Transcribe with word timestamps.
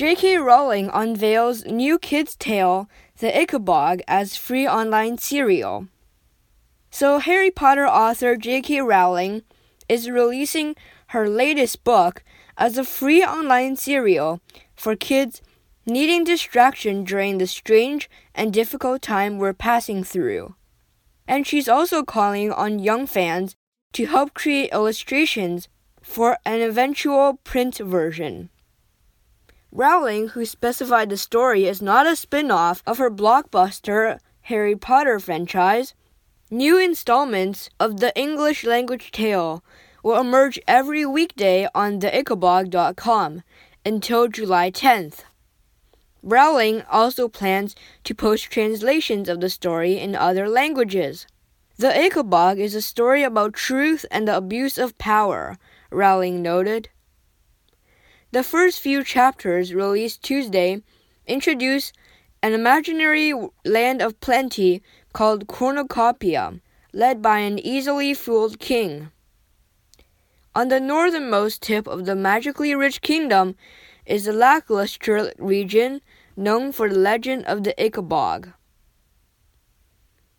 J.K. 0.00 0.38
Rowling 0.38 0.88
unveils 0.94 1.66
new 1.66 1.98
kids' 1.98 2.34
tale, 2.34 2.88
The 3.18 3.30
Ickabog, 3.30 4.00
as 4.08 4.34
free 4.34 4.66
online 4.66 5.18
serial. 5.18 5.88
So, 6.90 7.18
Harry 7.18 7.50
Potter 7.50 7.86
author 7.86 8.34
J.K. 8.34 8.80
Rowling 8.80 9.42
is 9.90 10.08
releasing 10.08 10.74
her 11.08 11.28
latest 11.28 11.84
book 11.84 12.24
as 12.56 12.78
a 12.78 12.84
free 12.84 13.22
online 13.22 13.76
serial 13.76 14.40
for 14.74 14.96
kids 14.96 15.42
needing 15.84 16.24
distraction 16.24 17.04
during 17.04 17.36
the 17.36 17.46
strange 17.46 18.08
and 18.34 18.54
difficult 18.54 19.02
time 19.02 19.36
we're 19.36 19.52
passing 19.52 20.02
through. 20.02 20.54
And 21.28 21.46
she's 21.46 21.68
also 21.68 22.04
calling 22.04 22.50
on 22.50 22.78
young 22.78 23.06
fans 23.06 23.54
to 23.92 24.06
help 24.06 24.32
create 24.32 24.72
illustrations 24.72 25.68
for 26.00 26.38
an 26.46 26.62
eventual 26.62 27.34
print 27.44 27.76
version. 27.76 28.48
Rowling, 29.72 30.28
who 30.28 30.44
specified 30.44 31.10
the 31.10 31.16
story 31.16 31.66
is 31.66 31.80
not 31.80 32.06
a 32.06 32.16
spin 32.16 32.50
off 32.50 32.82
of 32.86 32.98
her 32.98 33.10
blockbuster 33.10 34.18
Harry 34.42 34.74
Potter 34.74 35.20
franchise, 35.20 35.94
new 36.50 36.76
installments 36.76 37.70
of 37.78 38.00
the 38.00 38.16
English 38.18 38.64
language 38.64 39.12
tale 39.12 39.62
will 40.02 40.20
emerge 40.20 40.58
every 40.66 41.06
weekday 41.06 41.68
on 41.72 42.00
theickabog.com 42.00 43.42
until 43.86 44.26
July 44.26 44.72
10th. 44.72 45.20
Rowling 46.22 46.82
also 46.90 47.28
plans 47.28 47.76
to 48.02 48.14
post 48.14 48.50
translations 48.50 49.28
of 49.28 49.40
the 49.40 49.48
story 49.48 49.98
in 49.98 50.16
other 50.16 50.48
languages. 50.48 51.28
The 51.76 51.88
Ickabog 51.88 52.58
is 52.58 52.74
a 52.74 52.82
story 52.82 53.22
about 53.22 53.54
truth 53.54 54.04
and 54.10 54.26
the 54.26 54.36
abuse 54.36 54.78
of 54.78 54.98
power, 54.98 55.56
Rowling 55.90 56.42
noted. 56.42 56.88
The 58.32 58.44
first 58.44 58.80
few 58.80 59.02
chapters, 59.02 59.74
released 59.74 60.22
Tuesday, 60.22 60.82
introduce 61.26 61.92
an 62.42 62.52
imaginary 62.52 63.34
land 63.64 64.00
of 64.00 64.20
plenty 64.20 64.82
called 65.12 65.48
Cornucopia, 65.48 66.60
led 66.92 67.20
by 67.20 67.40
an 67.40 67.58
easily 67.58 68.14
fooled 68.14 68.60
king. 68.60 69.10
On 70.54 70.68
the 70.68 70.78
northernmost 70.78 71.60
tip 71.62 71.88
of 71.88 72.06
the 72.06 72.14
magically 72.14 72.72
rich 72.72 73.00
kingdom 73.00 73.56
is 74.06 74.26
the 74.26 74.32
lackluster 74.32 75.32
region 75.38 76.00
known 76.36 76.70
for 76.70 76.88
the 76.88 76.98
legend 76.98 77.44
of 77.46 77.64
the 77.64 77.74
Ickabog. 77.78 78.52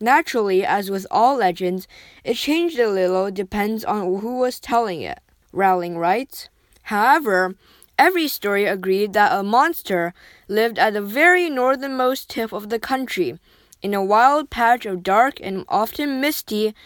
Naturally, 0.00 0.64
as 0.64 0.90
with 0.90 1.06
all 1.10 1.36
legends, 1.36 1.86
it 2.24 2.34
changed 2.34 2.80
a 2.80 2.90
little 2.90 3.30
depends 3.30 3.84
on 3.84 4.20
who 4.20 4.38
was 4.38 4.58
telling 4.58 5.02
it, 5.02 5.20
Rowling 5.52 5.98
writes. 5.98 6.48
However, 6.86 7.56
every 7.98 8.28
story 8.28 8.64
agreed 8.64 9.12
that 9.12 9.36
a 9.36 9.42
monster 9.42 10.14
lived 10.46 10.78
at 10.78 10.92
the 10.92 11.02
very 11.02 11.50
northernmost 11.50 12.30
tip 12.30 12.52
of 12.52 12.68
the 12.68 12.78
country, 12.78 13.40
in 13.82 13.92
a 13.92 14.04
wild 14.04 14.50
patch 14.50 14.86
of 14.86 15.02
dark 15.02 15.40
and 15.40 15.64
often 15.68 16.20
misty 16.20 16.76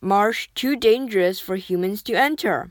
marsh 0.00 0.48
too 0.54 0.76
dangerous 0.76 1.40
for 1.40 1.56
humans 1.56 2.04
to 2.04 2.14
enter. 2.14 2.70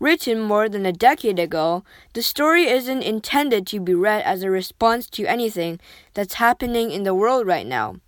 Written 0.00 0.40
more 0.40 0.68
than 0.68 0.84
a 0.84 0.92
decade 0.92 1.38
ago, 1.38 1.84
the 2.12 2.22
story 2.22 2.66
isn't 2.66 3.02
intended 3.02 3.68
to 3.68 3.78
be 3.78 3.94
read 3.94 4.22
as 4.22 4.42
a 4.42 4.50
response 4.50 5.08
to 5.10 5.26
anything 5.26 5.78
that's 6.14 6.34
happening 6.34 6.90
in 6.90 7.04
the 7.04 7.14
world 7.14 7.46
right 7.46 7.68
now. 7.68 8.00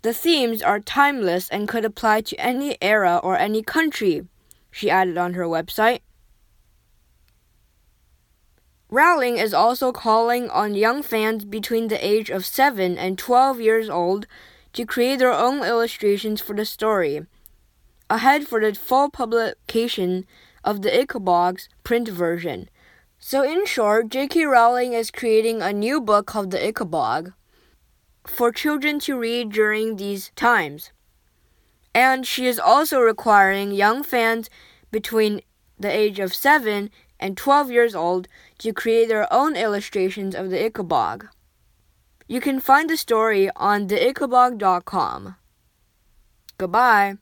The 0.00 0.14
themes 0.14 0.62
are 0.62 0.80
timeless 0.80 1.50
and 1.50 1.68
could 1.68 1.84
apply 1.84 2.22
to 2.22 2.36
any 2.36 2.78
era 2.80 3.20
or 3.22 3.36
any 3.36 3.62
country, 3.62 4.26
she 4.70 4.88
added 4.88 5.18
on 5.18 5.34
her 5.34 5.44
website. 5.44 6.00
Rowling 8.90 9.38
is 9.38 9.54
also 9.54 9.92
calling 9.92 10.50
on 10.50 10.74
young 10.74 11.02
fans 11.02 11.44
between 11.44 11.88
the 11.88 12.06
age 12.06 12.30
of 12.30 12.46
7 12.46 12.98
and 12.98 13.18
12 13.18 13.60
years 13.60 13.88
old 13.88 14.26
to 14.74 14.84
create 14.84 15.18
their 15.18 15.32
own 15.32 15.64
illustrations 15.64 16.40
for 16.40 16.54
the 16.54 16.64
story, 16.64 17.26
ahead 18.10 18.46
for 18.46 18.60
the 18.60 18.74
full 18.74 19.08
publication 19.08 20.26
of 20.62 20.82
the 20.82 20.90
Ickabog's 20.90 21.68
print 21.82 22.08
version. 22.08 22.68
So, 23.18 23.42
in 23.42 23.64
short, 23.64 24.10
J.K. 24.10 24.44
Rowling 24.44 24.92
is 24.92 25.10
creating 25.10 25.62
a 25.62 25.72
new 25.72 26.00
book 26.00 26.26
called 26.26 26.50
The 26.50 26.58
Ickabog 26.58 27.32
for 28.26 28.52
children 28.52 28.98
to 29.00 29.18
read 29.18 29.50
during 29.50 29.96
these 29.96 30.30
times. 30.36 30.90
And 31.94 32.26
she 32.26 32.46
is 32.46 32.58
also 32.58 33.00
requiring 33.00 33.72
young 33.72 34.02
fans 34.02 34.50
between 34.90 35.40
the 35.78 35.90
age 35.90 36.18
of 36.18 36.34
7 36.34 36.90
and 37.18 37.36
12 37.36 37.70
years 37.70 37.94
old 37.94 38.28
to 38.58 38.72
create 38.72 39.08
their 39.08 39.32
own 39.32 39.56
illustrations 39.56 40.34
of 40.34 40.50
the 40.50 40.58
Ickabog. 40.58 41.28
You 42.26 42.40
can 42.40 42.60
find 42.60 42.88
the 42.88 42.96
story 42.96 43.50
on 43.56 43.88
theickabog.com. 43.88 45.36
Goodbye. 46.56 47.18